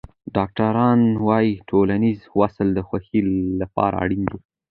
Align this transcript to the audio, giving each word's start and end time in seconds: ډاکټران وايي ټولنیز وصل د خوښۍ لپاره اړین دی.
ډاکټران 0.35 0.99
وايي 1.27 1.51
ټولنیز 1.69 2.19
وصل 2.39 2.67
د 2.73 2.79
خوښۍ 2.87 3.19
لپاره 3.61 3.95
اړین 4.03 4.23
دی. 4.31 4.39